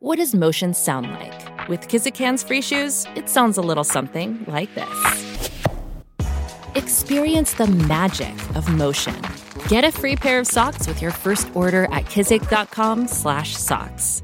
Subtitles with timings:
[0.00, 1.68] What does motion sound like?
[1.68, 5.50] With Kizik hands-free shoes, it sounds a little something like this.
[6.76, 9.16] Experience the magic of motion.
[9.66, 14.22] Get a free pair of socks with your first order at kizik.com/socks.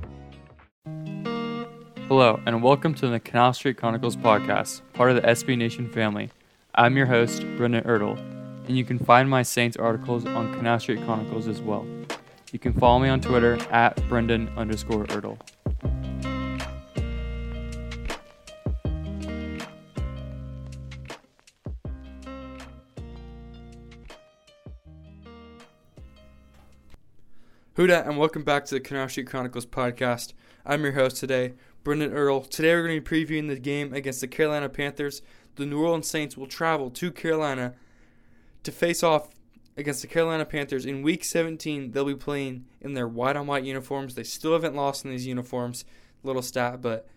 [2.06, 6.30] Hello, and welcome to the Canal Street Chronicles podcast, part of the SB Nation family.
[6.76, 8.16] I'm your host, Brendan Ertl,
[8.68, 11.84] and you can find my Saints articles on Canal Street Chronicles as well.
[12.52, 15.36] You can follow me on Twitter at Brendan underscore Ertl.
[27.76, 30.32] Who dat, and welcome back to the Canal Street Chronicles podcast.
[30.64, 32.48] I'm your host today, Brendan Ertl.
[32.48, 35.22] Today we're going to be previewing the game against the Carolina Panthers.
[35.56, 37.74] The New Orleans Saints will travel to Carolina
[38.62, 39.30] to face off
[39.76, 41.90] against the Carolina Panthers in Week 17.
[41.90, 44.14] They'll be playing in their white on white uniforms.
[44.14, 45.84] They still haven't lost in these uniforms.
[46.22, 47.08] Little stat, but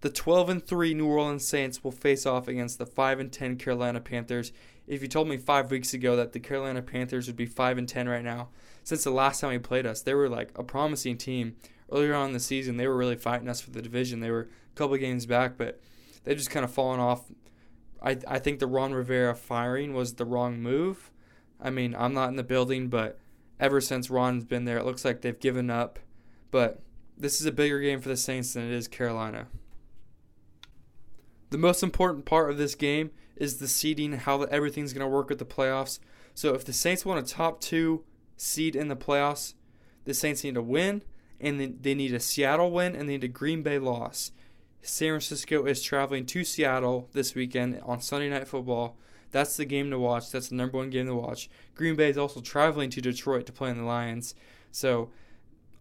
[0.00, 3.56] the 12 and 3 New Orleans Saints will face off against the 5 and 10
[3.56, 4.50] Carolina Panthers.
[4.86, 7.88] If you told me 5 weeks ago that the Carolina Panthers would be 5 and
[7.88, 8.48] 10 right now,
[8.84, 11.56] since the last time they played us, they were like a promising team.
[11.90, 14.20] Earlier on in the season, they were really fighting us for the division.
[14.20, 15.80] They were a couple games back, but
[16.24, 17.30] they just kind of fallen off.
[18.02, 21.10] I I think the Ron Rivera firing was the wrong move.
[21.60, 23.18] I mean, I'm not in the building, but
[23.60, 25.98] ever since Ron's been there, it looks like they've given up.
[26.50, 26.80] But
[27.16, 29.46] this is a bigger game for the Saints than it is Carolina.
[31.50, 35.14] The most important part of this game is the seeding, how the, everything's going to
[35.14, 35.98] work with the playoffs.
[36.34, 38.04] So if the Saints want a top two
[38.36, 39.54] seed in the playoffs,
[40.04, 41.02] the Saints need to win,
[41.40, 44.32] and they need a Seattle win, and they need a Green Bay loss.
[44.82, 48.96] San Francisco is traveling to Seattle this weekend on Sunday Night Football.
[49.30, 50.30] That's the game to watch.
[50.30, 51.48] That's the number one game to watch.
[51.74, 54.34] Green Bay is also traveling to Detroit to play in the Lions.
[54.70, 55.10] So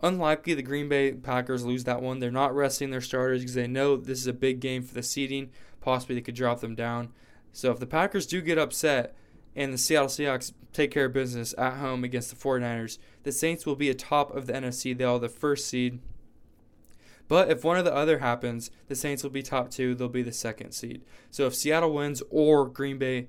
[0.01, 2.19] unlikely the Green Bay Packers lose that one.
[2.19, 5.03] They're not resting their starters because they know this is a big game for the
[5.03, 5.49] seeding.
[5.81, 7.11] Possibly they could drop them down.
[7.53, 9.15] So if the Packers do get upset
[9.55, 13.65] and the Seattle Seahawks take care of business at home against the 49ers, the Saints
[13.65, 14.97] will be atop of the NFC.
[14.97, 15.99] They'll the first seed.
[17.27, 19.95] But if one or the other happens, the Saints will be top two.
[19.95, 21.01] They'll be the second seed.
[21.29, 23.27] So if Seattle wins or Green Bay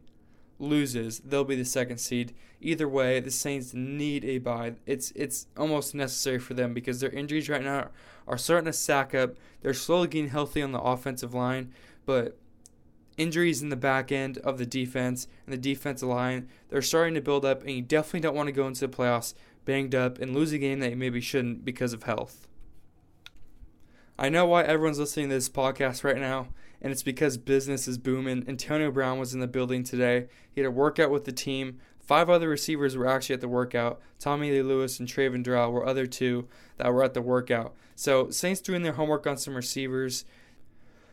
[0.58, 2.34] loses, they'll be the second seed.
[2.60, 4.74] Either way, the Saints need a bye.
[4.86, 7.91] It's it's almost necessary for them because their injuries right now
[8.26, 9.36] are starting to sack up.
[9.60, 11.72] They're slowly getting healthy on the offensive line,
[12.04, 12.36] but
[13.16, 17.20] injuries in the back end of the defense and the defensive line, they're starting to
[17.20, 19.34] build up, and you definitely don't want to go into the playoffs
[19.64, 22.46] banged up and lose a game that you maybe shouldn't because of health.
[24.18, 26.48] I know why everyone's listening to this podcast right now,
[26.80, 28.44] and it's because business is booming.
[28.46, 30.26] Antonio Brown was in the building today.
[30.50, 31.80] He had a workout with the team.
[31.98, 34.00] Five other receivers were actually at the workout.
[34.20, 37.74] Tommylee Lewis and Travin Dural were other two that were at the workout.
[37.94, 40.24] So Saints doing their homework on some receivers.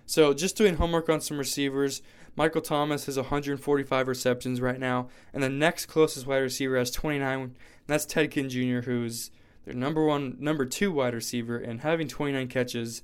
[0.09, 2.01] So just doing homework on some receivers.
[2.35, 7.39] Michael Thomas has 145 receptions right now, and the next closest wide receiver has 29.
[7.41, 7.55] And
[7.85, 9.29] that's Ted Ginn Jr., who's
[9.65, 13.03] their number one, number two wide receiver, and having 29 catches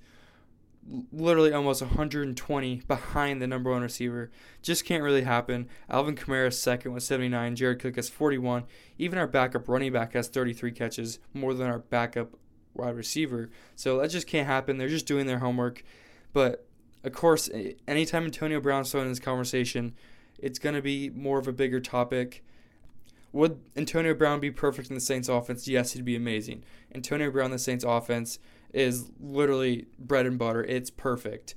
[1.13, 4.31] literally almost 120 behind the number one receiver.
[4.63, 5.69] Just can't really happen.
[5.87, 7.55] Alvin Kamara second with 79.
[7.55, 8.63] Jared Cook has 41.
[8.97, 12.31] Even our backup running back has 33 catches, more than our backup
[12.73, 13.51] wide receiver.
[13.75, 14.79] So that just can't happen.
[14.79, 15.83] They're just doing their homework.
[16.33, 16.65] But
[17.05, 17.49] of course,
[17.87, 19.93] anytime Antonio Brown's thrown in this conversation,
[20.39, 22.43] it's going to be more of a bigger topic.
[23.31, 25.67] Would Antonio Brown be perfect in the Saints offense?
[25.67, 26.63] Yes, he'd be amazing.
[26.93, 28.39] Antonio Brown, the Saints offense,
[28.73, 30.63] is literally bread and butter.
[30.63, 31.55] It's perfect.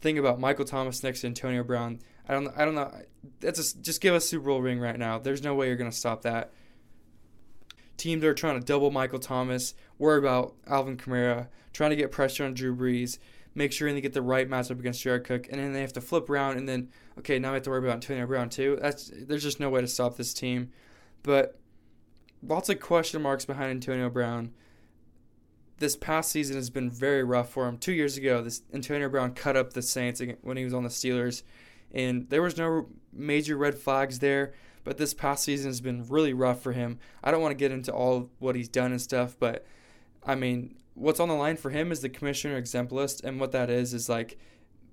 [0.00, 2.00] Think about Michael Thomas next to Antonio Brown.
[2.28, 2.48] I don't.
[2.56, 2.92] I don't know.
[3.40, 5.18] That's a, just give us Super Bowl ring right now.
[5.18, 6.52] There's no way you're gonna stop that.
[7.96, 12.44] Teams are trying to double Michael Thomas, worry about Alvin Kamara, trying to get pressure
[12.44, 13.18] on Drew Brees,
[13.58, 16.00] make sure they get the right matchup against Jared Cook, and then they have to
[16.00, 16.88] flip around, and then
[17.18, 18.78] okay, now we have to worry about Antonio Brown too.
[18.80, 20.70] That's there's just no way to stop this team,
[21.22, 21.58] but
[22.42, 24.52] lots of question marks behind Antonio Brown
[25.78, 27.78] this past season has been very rough for him.
[27.78, 30.88] Two years ago, this Antonio Brown cut up the Saints when he was on the
[30.88, 31.42] Steelers,
[31.92, 34.54] and there was no major red flags there.
[34.84, 36.98] But this past season has been really rough for him.
[37.22, 39.66] I don't want to get into all what he's done and stuff, but
[40.24, 43.52] I mean, what's on the line for him is the commissioner exempt list, and what
[43.52, 44.38] that is is like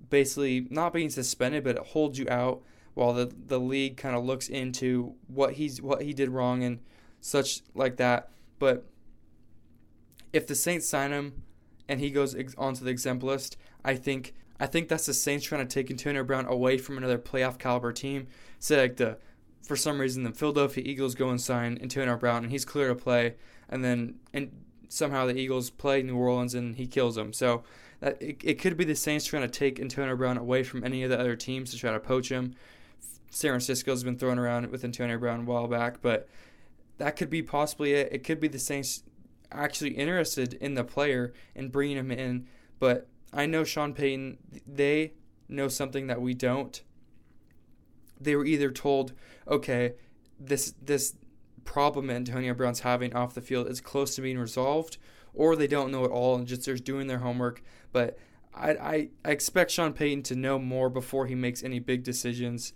[0.08, 2.62] basically not being suspended, but it holds you out
[2.94, 6.80] while the the league kind of looks into what he's what he did wrong and
[7.20, 8.30] such like that.
[8.58, 8.86] But
[10.32, 11.42] if the Saints sign him
[11.88, 15.44] and he goes ex- onto the exempt list, I think I think that's the Saints
[15.44, 18.28] trying to take Antonio Brown away from another playoff caliber team.
[18.58, 19.18] Say like the
[19.62, 22.94] for some reason the Philadelphia Eagles go and sign Antonio Brown and he's clear to
[22.94, 23.34] play,
[23.68, 24.52] and then and
[24.88, 27.32] somehow the Eagles play New Orleans and he kills them.
[27.32, 27.64] So
[28.00, 31.02] that it, it could be the Saints trying to take Antonio Brown away from any
[31.02, 32.54] of the other teams to try to poach him.
[33.30, 36.28] San Francisco's been thrown around with Antonio Brown a while back, but
[36.98, 38.12] that could be possibly it.
[38.12, 39.02] It could be the Saints
[39.52, 42.46] actually interested in the player and bringing him in.
[42.78, 45.12] But I know Sean Payton, they
[45.48, 46.82] know something that we don't.
[48.20, 49.12] They were either told,
[49.46, 49.94] okay,
[50.38, 51.14] this this
[51.66, 54.96] problem Antonio Brown's having off the field is close to being resolved,
[55.34, 57.62] or they don't know at all and just they're doing their homework.
[57.92, 58.18] But
[58.54, 62.72] I, I, I expect Sean Payton to know more before he makes any big decisions.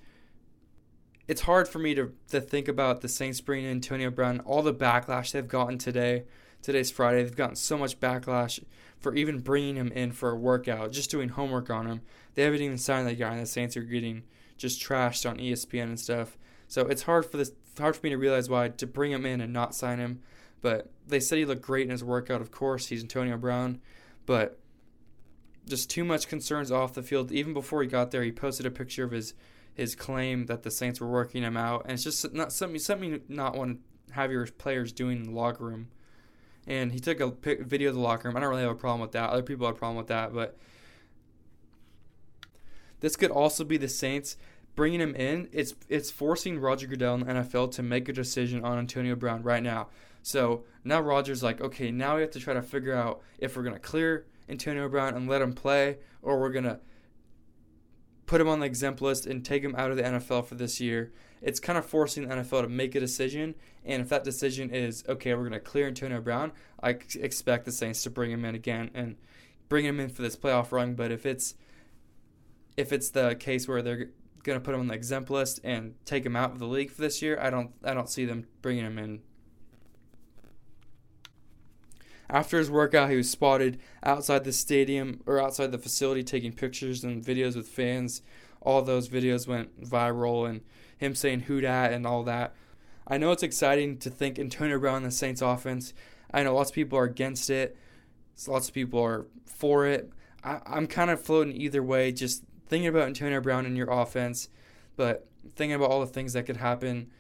[1.27, 4.75] It's hard for me to, to think about the Saints bringing Antonio Brown, all the
[4.75, 6.25] backlash they've gotten today.
[6.63, 7.23] Today's Friday.
[7.23, 8.63] They've gotten so much backlash
[8.99, 12.03] for even bringing him in for a workout, just doing homework on him.
[12.35, 14.25] They haven't even signed that guy, and the Saints are getting
[14.59, 16.37] just trashed on ESPN and stuff.
[16.71, 19.41] So it's hard for this hard for me to realize why to bring him in
[19.41, 20.21] and not sign him.
[20.63, 22.41] But they said he looked great in his workout.
[22.41, 23.81] Of course, he's Antonio Brown,
[24.25, 24.61] but
[25.67, 27.33] just too much concerns off the field.
[27.33, 29.35] Even before he got there, he posted a picture of his
[29.75, 33.11] his claim that the Saints were working him out, and it's just not something something
[33.11, 35.89] you not want to have your players doing in the locker room.
[36.69, 37.33] And he took a
[37.65, 38.37] video of the locker room.
[38.37, 39.31] I don't really have a problem with that.
[39.31, 40.57] Other people have a problem with that, but
[43.01, 44.37] this could also be the Saints
[44.81, 48.65] bringing him in, it's it's forcing Roger Goodell and the NFL to make a decision
[48.65, 49.89] on Antonio Brown right now.
[50.23, 53.63] So now Roger's like, okay, now we have to try to figure out if we're
[53.63, 56.81] gonna clear Antonio Brown and let him play, or we're gonna
[58.25, 60.81] put him on the exempt list and take him out of the NFL for this
[60.81, 61.13] year.
[61.43, 65.05] It's kind of forcing the NFL to make a decision, and if that decision is
[65.07, 68.91] okay, we're gonna clear Antonio Brown, I expect the Saints to bring him in again
[68.95, 69.17] and
[69.69, 70.95] bring him in for this playoff run.
[70.95, 71.55] But if it's
[72.79, 74.09] if it's the case where they're
[74.43, 76.91] going to put him on the exempt list and take him out of the league
[76.91, 77.39] for this year.
[77.41, 79.21] I don't I don't see them bringing him in.
[82.29, 87.03] After his workout, he was spotted outside the stadium or outside the facility taking pictures
[87.03, 88.23] and videos with fans.
[88.61, 90.61] All those videos went viral and
[90.97, 92.55] him saying who dat and all that.
[93.07, 95.93] I know it's exciting to think Antonio Brown in the Saints offense.
[96.33, 97.77] I know lots of people are against it.
[98.47, 100.13] Lots of people are for it.
[100.45, 102.13] I, I'm kind of floating either way.
[102.13, 104.49] Just thinking about Antonio Brown in your offense,
[104.97, 105.27] but
[105.57, 107.11] thinking about all the things that could happen.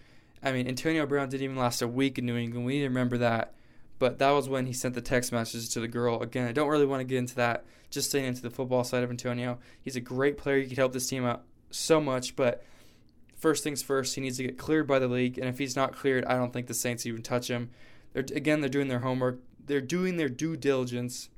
[0.42, 2.64] I mean, Antonio Brown didn't even last a week in New England.
[2.64, 3.52] We need to remember that.
[3.98, 6.22] But that was when he sent the text messages to the girl.
[6.22, 7.64] Again, I don't really want to get into that.
[7.90, 9.58] Just staying into the football side of Antonio.
[9.82, 10.60] He's a great player.
[10.60, 12.36] He could help this team out so much.
[12.36, 12.64] But
[13.36, 15.36] first things first, he needs to get cleared by the league.
[15.36, 17.70] And if he's not cleared, I don't think the Saints even touch him.
[18.12, 19.40] They're, again, they're doing their homework.
[19.66, 21.28] They're doing their due diligence.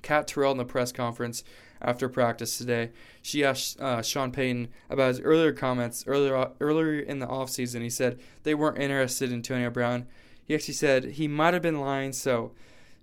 [0.00, 1.44] Kat Terrell in the press conference
[1.80, 2.90] after practice today.
[3.22, 7.82] She asked uh, Sean Payton about his earlier comments earlier earlier in the offseason.
[7.82, 10.06] He said they weren't interested in Antonio Brown.
[10.44, 12.12] He actually said he might have been lying.
[12.12, 12.52] So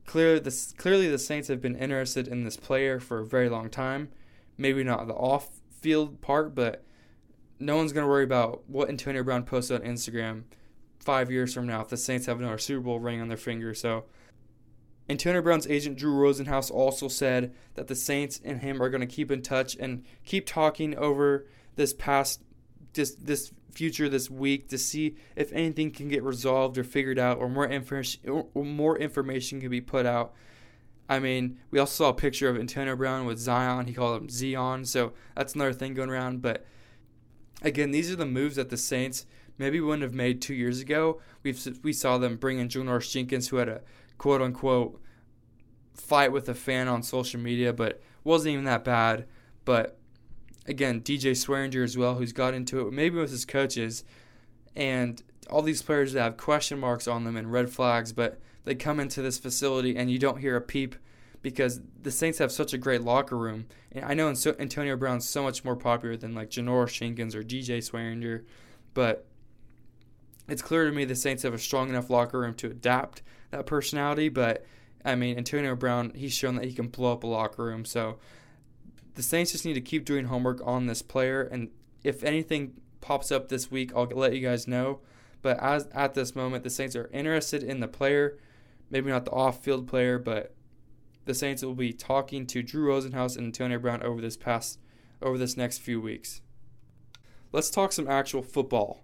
[0.05, 3.69] clearly, the, clearly the Saints have been interested in this player for a very long
[3.69, 4.09] time.
[4.57, 6.83] Maybe not the off-field part, but
[7.59, 10.43] no one's going to worry about what Antonio Brown posted on Instagram
[10.99, 13.73] five years from now if the Saints have another Super Bowl ring on their finger.
[13.73, 14.05] So
[15.11, 19.07] Antonio Brown's agent Drew Rosenhaus also said that the Saints and him are going to
[19.07, 22.41] keep in touch and keep talking over this past
[22.93, 27.37] this this future this week to see if anything can get resolved or figured out
[27.39, 30.33] or more information or more information can be put out.
[31.09, 33.87] I mean, we also saw a picture of Antonio Brown with Zion.
[33.87, 36.41] He called him Zion, so that's another thing going around.
[36.41, 36.65] But
[37.61, 39.25] again, these are the moves that the Saints
[39.57, 41.19] maybe wouldn't have made two years ago.
[41.43, 43.81] We've we saw them bring in Janoris Jenkins, who had a
[44.21, 45.01] quote unquote
[45.95, 49.25] fight with a fan on social media, but wasn't even that bad.
[49.65, 49.97] But
[50.67, 54.03] again, DJ Swearinger as well, who's got into it maybe with his coaches,
[54.75, 58.75] and all these players that have question marks on them and red flags, but they
[58.75, 60.95] come into this facility and you don't hear a peep
[61.41, 63.65] because the Saints have such a great locker room.
[63.91, 67.79] And I know Antonio Brown's so much more popular than like Janoris Jenkins or DJ
[67.79, 68.43] Swearinger,
[68.93, 69.25] but
[70.47, 73.65] it's clear to me the Saints have a strong enough locker room to adapt that
[73.65, 74.65] personality, but
[75.03, 77.85] I mean, Antonio Brown, he's shown that he can blow up a locker room.
[77.85, 78.17] So
[79.15, 81.43] the Saints just need to keep doing homework on this player.
[81.43, 81.69] And
[82.03, 84.99] if anything pops up this week, I'll let you guys know.
[85.41, 88.37] But as at this moment, the Saints are interested in the player,
[88.89, 90.53] maybe not the off-field player, but
[91.25, 94.79] the Saints will be talking to Drew Rosenhaus and Antonio Brown over this past
[95.21, 96.41] over this next few weeks.
[97.51, 99.01] Let's talk some actual football.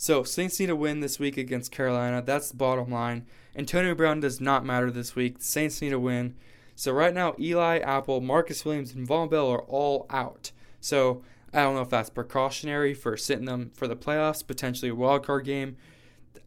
[0.00, 2.22] So Saints need a win this week against Carolina.
[2.22, 3.26] That's the bottom line.
[3.54, 5.40] Antonio Brown does not matter this week.
[5.40, 6.36] The Saints need a win.
[6.74, 10.52] So right now, Eli Apple, Marcus Williams, and Vonn Bell are all out.
[10.80, 14.94] So I don't know if that's precautionary for sitting them for the playoffs, potentially a
[14.94, 15.76] wild card game.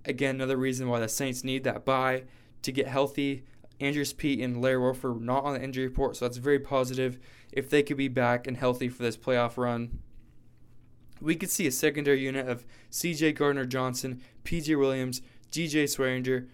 [0.03, 2.23] Again, another reason why the Saints need that bye
[2.63, 3.43] to get healthy.
[3.79, 7.19] Andrus Peat and Larry Warford not on the injury report, so that's very positive.
[7.51, 9.99] If they could be back and healthy for this playoff run,
[11.23, 13.33] we could see a secondary unit of C.J.
[13.33, 14.75] Gardner Johnson, P.J.
[14.75, 15.85] Williams, D.J.
[15.85, 16.47] Swearinger,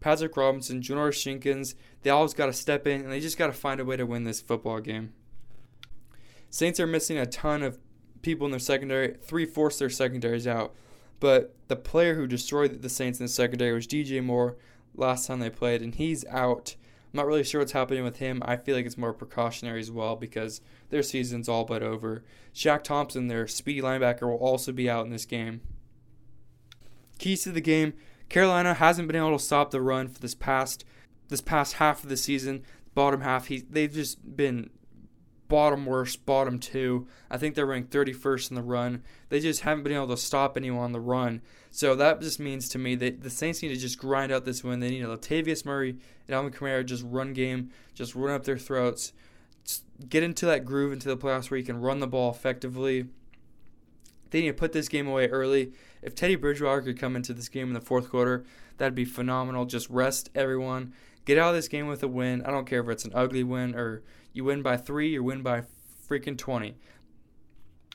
[0.00, 1.74] Patrick Robinson, Janoris Jenkins.
[2.02, 4.06] They always got to step in, and they just got to find a way to
[4.06, 5.12] win this football game.
[6.50, 7.78] Saints are missing a ton of
[8.22, 9.14] people in their secondary.
[9.14, 10.74] Three fourths their secondaries out.
[11.20, 14.56] But the player who destroyed the Saints in the secondary was DJ Moore
[14.94, 16.76] last time they played, and he's out.
[17.14, 18.42] Not really sure what's happening with him.
[18.44, 22.24] I feel like it's more precautionary as well because their season's all but over.
[22.54, 25.62] Shaq Thompson, their speedy linebacker, will also be out in this game.
[27.18, 27.94] Keys to the game
[28.28, 30.84] Carolina hasn't been able to stop the run for this past
[31.28, 32.62] this past half of the season.
[32.94, 34.70] Bottom half, he they've just been
[35.54, 37.06] bottom worst, bottom two.
[37.30, 39.04] I think they're ranked 31st in the run.
[39.28, 41.42] They just haven't been able to stop anyone on the run.
[41.70, 44.64] So that just means to me that the Saints need to just grind out this
[44.64, 44.80] win.
[44.80, 45.90] They need Latavius Murray
[46.26, 49.12] and Alvin Kamara just run game, just run up their throats,
[50.08, 53.06] get into that groove into the playoffs where you can run the ball effectively.
[54.30, 55.70] They need to put this game away early.
[56.02, 58.44] If Teddy Bridgewater could come into this game in the fourth quarter,
[58.78, 59.66] that'd be phenomenal.
[59.66, 60.94] Just rest everyone.
[61.24, 62.42] Get out of this game with a win.
[62.42, 64.02] I don't care if it's an ugly win or
[64.34, 65.62] you win by three, you win by
[66.06, 66.76] freaking 20.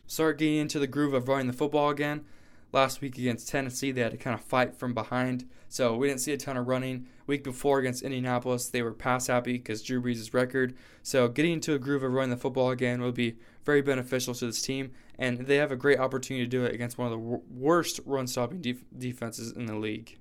[0.07, 2.25] Start getting into the groove of running the football again.
[2.71, 6.21] Last week against Tennessee, they had to kind of fight from behind, so we didn't
[6.21, 7.07] see a ton of running.
[7.27, 10.75] Week before against Indianapolis, they were pass happy because Drew Brees' record.
[11.03, 14.45] So getting into a groove of running the football again will be very beneficial to
[14.45, 17.41] this team, and they have a great opportunity to do it against one of the
[17.51, 20.17] worst run stopping def- defenses in the league.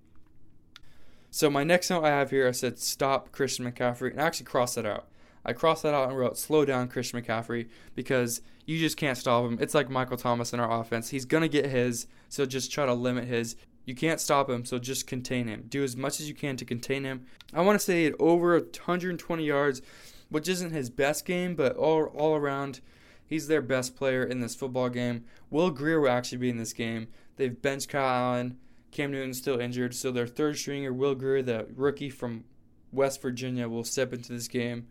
[1.30, 4.46] So my next note I have here, I said stop Christian McCaffrey, and I actually
[4.46, 5.08] crossed that out.
[5.49, 9.47] I crossed that out and wrote slow down Christian McCaffrey because you just can't stop
[9.47, 9.57] him.
[9.62, 11.09] It's like Michael Thomas in our offense.
[11.09, 13.57] He's going to get his, so just try to limit his.
[13.87, 15.64] You can't stop him, so just contain him.
[15.67, 17.25] Do as much as you can to contain him.
[17.55, 19.81] I want to say it over 120 yards,
[20.28, 22.83] which isn't his best game, but all, all around,
[23.26, 25.25] he's their best player in this football game.
[25.49, 27.09] Will Grier will actually be in this game.
[27.37, 28.59] They've benched Kyle Allen.
[28.90, 32.45] Cam Newton's still injured, so their third stringer, Will Grier, the rookie from
[32.93, 34.88] West Virginia, will step into this game.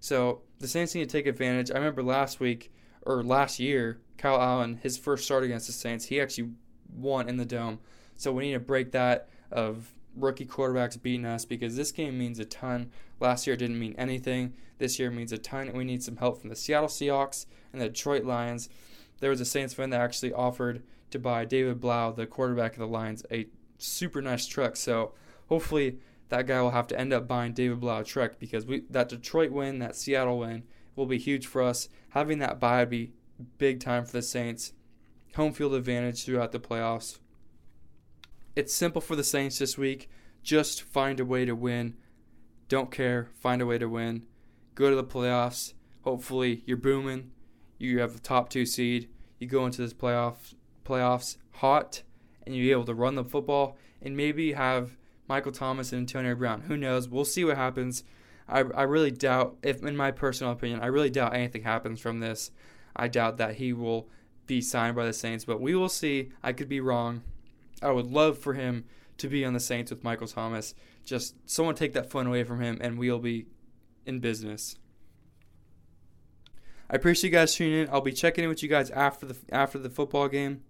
[0.00, 1.70] So the Saints need to take advantage.
[1.70, 6.06] I remember last week or last year, Kyle Allen, his first start against the Saints,
[6.06, 6.50] he actually
[6.94, 7.78] won in the dome.
[8.16, 12.38] So we need to break that of rookie quarterbacks beating us because this game means
[12.38, 12.90] a ton.
[13.20, 14.54] Last year didn't mean anything.
[14.78, 17.88] This year means a ton, we need some help from the Seattle Seahawks and the
[17.88, 18.68] Detroit Lions.
[19.20, 22.78] There was a Saints fan that actually offered to buy David Blough, the quarterback of
[22.78, 23.46] the Lions, a
[23.78, 24.76] super nice truck.
[24.76, 25.12] So
[25.48, 25.98] hopefully
[26.30, 29.50] that guy will have to end up buying David a truck because we that Detroit
[29.50, 30.62] win, that Seattle win
[30.96, 31.88] will be huge for us.
[32.10, 33.12] Having that bye would be
[33.58, 34.72] big time for the Saints.
[35.36, 37.18] Home field advantage throughout the playoffs.
[38.56, 40.08] It's simple for the Saints this week.
[40.42, 41.96] Just find a way to win.
[42.68, 43.28] Don't care.
[43.34, 44.24] Find a way to win.
[44.74, 45.74] Go to the playoffs.
[46.02, 47.32] Hopefully you're booming.
[47.78, 49.08] You have the top two seed.
[49.38, 52.02] You go into this playoff playoffs hot,
[52.44, 54.96] and you're able to run the football and maybe have
[55.30, 56.62] Michael Thomas and Antonio Brown.
[56.62, 57.08] Who knows?
[57.08, 58.02] We'll see what happens.
[58.48, 62.18] I, I really doubt, if in my personal opinion, I really doubt anything happens from
[62.18, 62.50] this.
[62.96, 64.08] I doubt that he will
[64.46, 66.32] be signed by the Saints, but we will see.
[66.42, 67.22] I could be wrong.
[67.80, 68.86] I would love for him
[69.18, 70.74] to be on the Saints with Michael Thomas.
[71.04, 73.46] Just someone take that fun away from him, and we'll be
[74.04, 74.78] in business.
[76.90, 77.88] I appreciate you guys tuning in.
[77.92, 80.62] I'll be checking in with you guys after the after the football game.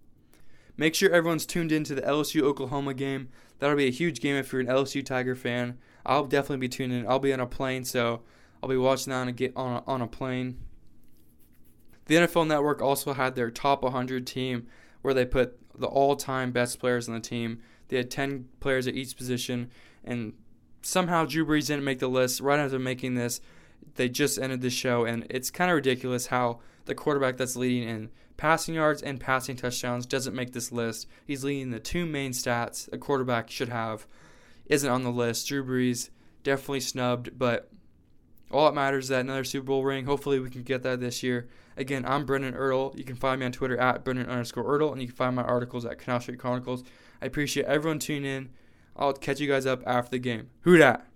[0.77, 3.29] Make sure everyone's tuned in to the LSU Oklahoma game.
[3.61, 5.77] That'll be a huge game if you're an LSU Tiger fan.
[6.03, 7.07] I'll definitely be tuning in.
[7.07, 8.23] I'll be on a plane, so
[8.61, 10.57] I'll be watching that on a, get on a, on a plane.
[12.07, 14.65] The NFL Network also had their top 100 team
[15.03, 17.61] where they put the all-time best players on the team.
[17.89, 19.69] They had 10 players at each position,
[20.03, 20.33] and
[20.81, 22.41] somehow Drew Brees didn't make the list.
[22.41, 23.41] Right after making this,
[23.95, 27.87] they just ended the show, and it's kind of ridiculous how the quarterback that's leading
[27.87, 31.07] in passing yards and passing touchdowns doesn't make this list.
[31.27, 34.07] He's leading the two main stats a quarterback should have,
[34.65, 35.47] isn't on the list.
[35.47, 36.09] Drew Brees
[36.43, 37.69] definitely snubbed, but
[38.49, 40.05] all that matters is that another Super Bowl ring.
[40.05, 41.49] Hopefully, we can get that this year.
[41.77, 42.97] Again, I'm Brendan Ertl.
[42.97, 45.43] You can find me on Twitter at Brendan underscore Ertl, and you can find my
[45.43, 46.83] articles at Canal Street Chronicles.
[47.21, 48.49] I appreciate everyone tuning in.
[48.95, 50.49] I'll catch you guys up after the game.
[50.61, 51.10] Who dat?